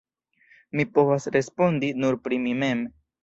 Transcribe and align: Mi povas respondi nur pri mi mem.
Mi 0.79 0.85
povas 0.95 1.27
respondi 1.35 1.91
nur 2.05 2.19
pri 2.27 2.41
mi 2.47 2.57
mem. 2.65 2.85